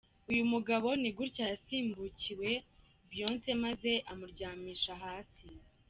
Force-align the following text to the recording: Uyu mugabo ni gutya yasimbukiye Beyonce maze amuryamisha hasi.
Uyu 0.31 0.43
mugabo 0.53 0.87
ni 1.01 1.09
gutya 1.17 1.43
yasimbukiye 1.51 2.51
Beyonce 3.09 3.49
maze 3.63 3.91
amuryamisha 4.11 4.93
hasi. 5.03 5.45